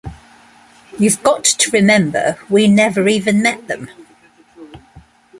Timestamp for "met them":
3.43-3.87